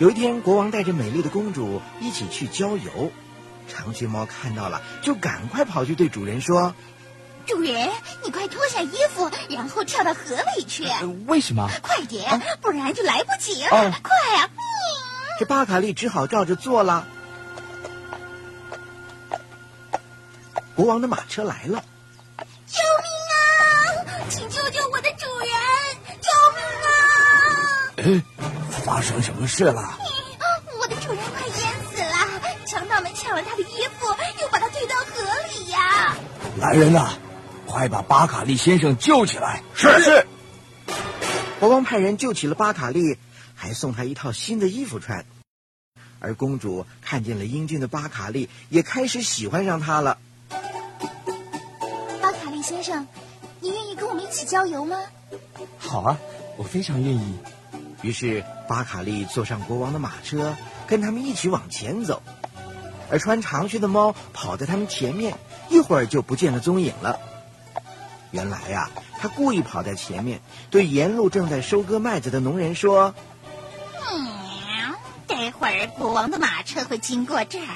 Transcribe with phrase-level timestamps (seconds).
[0.00, 3.12] 有一天，国王带着美丽的公主一起去郊游。
[3.68, 6.74] 长须猫看到了，就赶快跑去对主人说
[7.46, 7.90] ：“主人，
[8.24, 10.22] 你快脱下衣服，然后跳到河
[10.56, 10.86] 里去。
[11.26, 11.68] 为什么？
[11.82, 13.68] 快点，不然就来不及了。
[13.68, 14.48] 快啊！”
[15.38, 17.06] 这巴卡利只好照着做了。
[20.74, 21.84] 国王的马车来了，
[22.66, 24.16] 救命啊！
[24.30, 25.50] 请救救我的主人！
[26.22, 28.24] 救命啊！
[28.82, 29.98] 发生什么事了？
[33.30, 33.66] 强盗们抢了他的衣
[33.98, 34.06] 服，
[34.42, 35.22] 又把他推到河
[35.54, 36.16] 里呀！
[36.58, 37.12] 来人呐，
[37.66, 39.62] 快把巴卡利先生救起来！
[39.74, 40.26] 是是。
[41.60, 43.18] 国王派人救起了巴卡利，
[43.54, 45.24] 还送他一套新的衣服穿。
[46.18, 50.18] 而公主看见了英俊的巴卡利，也开始喜欢上他了。
[52.20, 53.06] 巴卡利先生，
[53.60, 54.98] 你愿意跟我们一起郊游吗？
[55.78, 56.18] 好啊，
[56.56, 57.38] 我非常愿意。
[58.02, 62.22] 于是巴卡利坐上国王的马车，跟他们一起往前走。
[63.10, 65.36] 而穿长靴的猫跑在他们前面，
[65.68, 67.18] 一会儿就不见了踪影了。
[68.30, 73.12] 原来呀，他故意跑在前面，对沿路正在收割麦子的农人说
[74.08, 74.94] ：“嗯，
[75.26, 77.74] 待会儿国王的马车会经过这儿。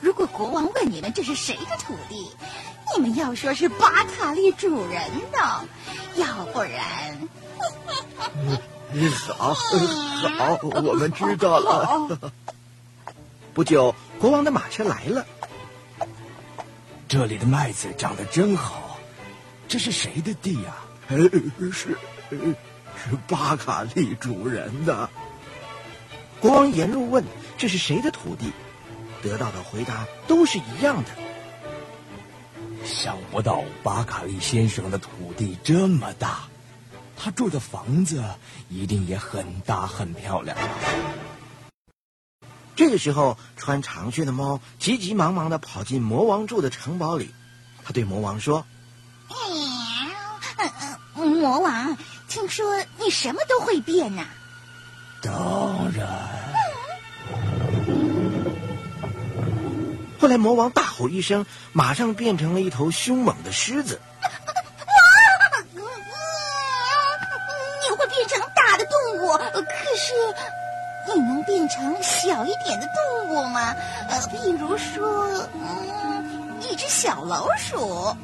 [0.00, 2.30] 如果国王问你们这是谁的土地，
[2.96, 5.64] 你们要说是巴卡利主人的，
[6.14, 7.28] 要不然
[9.36, 12.18] ……”好，好，我们知道了。
[13.52, 15.26] 不久，国王的马车来了。
[17.06, 18.98] 这里的麦子长得真好，
[19.66, 20.76] 这是谁的地呀？
[21.72, 21.96] 是，
[22.30, 25.08] 是巴卡利主人的。
[26.40, 27.24] 国王沿路问
[27.56, 28.52] ：“这是谁的土地？”
[29.22, 31.10] 得到的回答都是一样的。
[32.84, 36.40] 想不到巴卡利先生的土地这么大。
[37.16, 38.22] 他住的房子
[38.68, 40.56] 一定也很大很漂亮。
[42.78, 47.34] 这个时候，穿长靴的猫急急忙忙的跑进魔王住的城堡里。
[47.84, 48.64] 他对魔王说
[51.12, 54.24] ：“魔王，听说你什么都会变呐
[55.20, 56.06] ？”“当然。”
[60.20, 64.00] 后来，魔王大吼一声，马上变成了一头凶猛的狮子。
[65.74, 65.80] 你
[71.16, 73.74] 能变成小一点的动物吗？
[74.08, 78.14] 呃，比如说，嗯，一只小老鼠。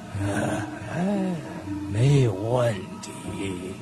[1.92, 3.74] 没有问题。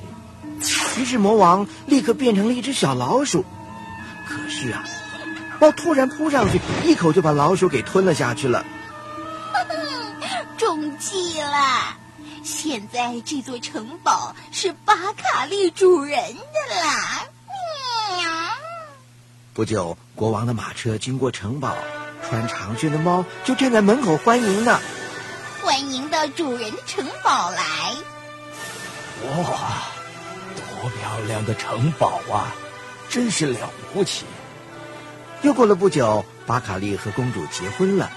[0.97, 3.43] 于是魔王立刻变成了一只小老鼠。
[4.27, 4.83] 可是啊，
[5.59, 8.63] 猫突然扑上去，一口就把老鼠给吞了下去了。
[10.57, 11.97] 中计了！
[12.43, 17.23] 现在这座城堡是巴卡利主人的啦。
[19.53, 21.75] 不久，国王的马车经过城堡，
[22.27, 24.79] 穿长靴的猫就站在门口欢迎呢。
[25.61, 27.61] 欢迎到主人城堡来！
[29.27, 29.83] 哇，
[30.55, 32.55] 多漂亮的城堡啊，
[33.09, 34.25] 真是了不起！
[35.43, 38.09] 又过了不久，巴卡利和公主结婚了，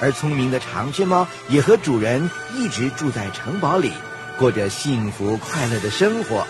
[0.00, 3.92] 而聪明的长靴猫也和主人一直住在城堡里，
[4.38, 6.46] 过着幸福快乐的生活。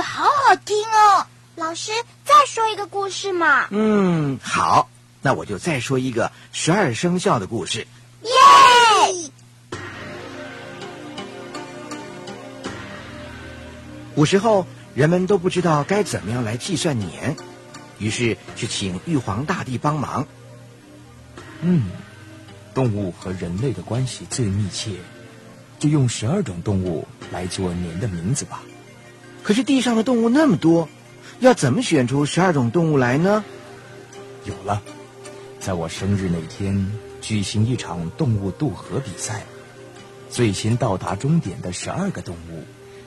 [0.00, 1.26] 好好听哦，
[1.56, 1.92] 老师，
[2.24, 3.68] 再说一个故事嘛。
[3.70, 4.88] 嗯，好，
[5.22, 7.86] 那我就再说一个十二生肖的故事。
[8.22, 8.30] 耶！
[14.14, 17.36] 古时候，人们都不知道该怎么样来计算年，
[17.98, 20.26] 于是去请玉皇大帝帮忙。
[21.60, 21.90] 嗯，
[22.74, 24.92] 动物和人类的关系最密切，
[25.78, 28.60] 就用十二种动物来做年的名字吧。
[29.42, 30.88] 可是地上的动物那么多，
[31.40, 33.44] 要怎么选出十二种动物来呢？
[34.44, 34.82] 有了，
[35.60, 39.44] 在我生日那天举行一场动物渡河比赛，
[40.30, 42.64] 最先到达终点的十二个动物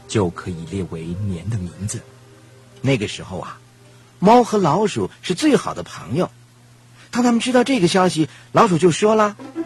[0.07, 2.01] 就可以列为年的名字。
[2.81, 3.59] 那个时候啊，
[4.19, 6.29] 猫和老鼠是最好的朋友。
[7.11, 9.65] 当他们知道这个消息，老鼠就说了：“我我们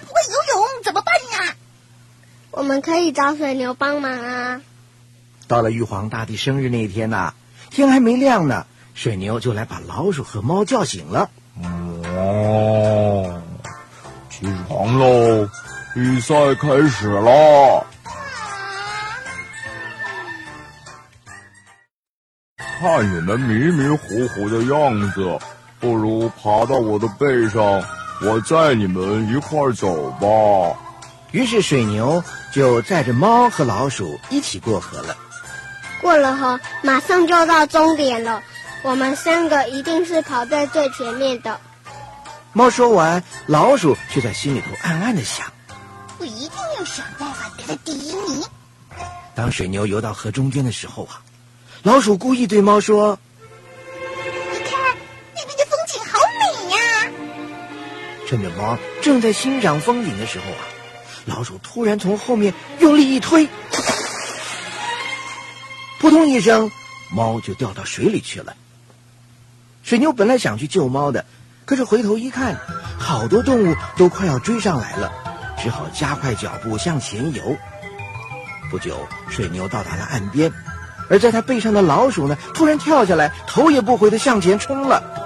[0.00, 1.54] 不会游泳，怎么办呀？”
[2.60, 4.60] 我们可以找水牛帮忙啊。
[5.48, 7.32] 到了玉皇大帝生日那一天呐，
[7.70, 11.30] 天还没亮呢，水牛就来把老鼠和猫叫醒了。
[11.64, 13.40] 哦，
[14.28, 15.48] 起床喽！
[15.94, 17.86] 比赛开始了。
[22.58, 25.38] 看你们迷迷糊糊的样子，
[25.80, 27.82] 不如爬到我的背上，
[28.20, 30.78] 我载你们一块儿走吧。
[31.32, 32.22] 于是水牛
[32.52, 35.16] 就载着猫和老鼠一起过河了。
[36.00, 38.42] 过了河，马上就到终点了。
[38.82, 41.60] 我们三个一定是跑在最前面的。
[42.52, 45.46] 猫说完，老鼠却在心里头暗暗的想：
[46.18, 48.42] 我一定要想办法得第一名。
[49.34, 51.20] 当水牛游到河中间的时候啊。
[51.82, 53.18] 老鼠故意对猫说
[54.52, 54.78] ：“你看
[55.34, 57.10] 那边的风景好美呀！”
[58.28, 60.60] 趁着猫正在欣赏风景的时候啊，
[61.26, 63.48] 老鼠突然从后面用力一推，
[66.00, 66.70] 扑通一声，
[67.10, 68.54] 猫就掉到水里去了。
[69.82, 71.24] 水牛本来想去救猫的，
[71.64, 72.56] 可是回头一看，
[72.98, 75.12] 好多动物都快要追上来了，
[75.62, 77.56] 只好加快脚步向前游。
[78.70, 80.52] 不久，水牛到达了岸边。
[81.08, 85.19] 而在它背上的老鼠呢，突然跳下来，头也不回的向前冲了。